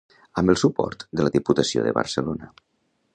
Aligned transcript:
amb 0.41 0.53
el 0.53 0.57
suport 0.61 1.05
de 1.19 1.27
la 1.27 1.33
Diputació 1.37 1.85
de 1.89 1.93
Barcelona 2.01 2.53